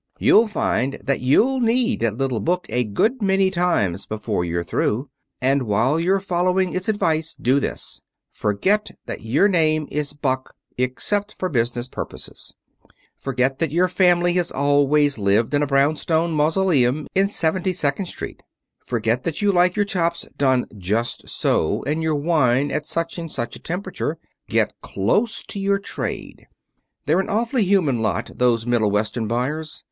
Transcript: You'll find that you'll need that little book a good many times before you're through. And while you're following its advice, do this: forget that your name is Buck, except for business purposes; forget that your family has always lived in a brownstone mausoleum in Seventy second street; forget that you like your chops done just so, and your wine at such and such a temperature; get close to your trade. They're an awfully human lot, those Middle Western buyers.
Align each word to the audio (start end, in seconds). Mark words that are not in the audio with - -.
You'll 0.17 0.47
find 0.47 0.93
that 1.03 1.19
you'll 1.19 1.59
need 1.59 1.99
that 1.99 2.17
little 2.17 2.39
book 2.39 2.65
a 2.69 2.83
good 2.83 3.21
many 3.21 3.51
times 3.51 4.07
before 4.07 4.43
you're 4.43 4.63
through. 4.63 5.11
And 5.39 5.61
while 5.67 5.99
you're 5.99 6.19
following 6.19 6.73
its 6.73 6.89
advice, 6.89 7.35
do 7.39 7.59
this: 7.59 8.01
forget 8.33 8.89
that 9.05 9.21
your 9.21 9.47
name 9.47 9.87
is 9.91 10.13
Buck, 10.13 10.55
except 10.75 11.35
for 11.37 11.49
business 11.49 11.87
purposes; 11.87 12.51
forget 13.15 13.59
that 13.59 13.69
your 13.71 13.87
family 13.87 14.33
has 14.33 14.51
always 14.51 15.19
lived 15.19 15.53
in 15.53 15.61
a 15.61 15.67
brownstone 15.67 16.31
mausoleum 16.31 17.05
in 17.13 17.27
Seventy 17.27 17.71
second 17.71 18.07
street; 18.07 18.41
forget 18.83 19.21
that 19.21 19.43
you 19.43 19.51
like 19.51 19.75
your 19.75 19.85
chops 19.85 20.25
done 20.35 20.65
just 20.79 21.29
so, 21.29 21.83
and 21.83 22.01
your 22.01 22.15
wine 22.15 22.71
at 22.71 22.87
such 22.87 23.19
and 23.19 23.29
such 23.29 23.55
a 23.55 23.59
temperature; 23.61 24.17
get 24.49 24.73
close 24.81 25.43
to 25.43 25.59
your 25.59 25.77
trade. 25.77 26.47
They're 27.05 27.19
an 27.19 27.29
awfully 27.29 27.65
human 27.65 28.01
lot, 28.01 28.31
those 28.37 28.65
Middle 28.65 28.89
Western 28.89 29.27
buyers. 29.27 29.79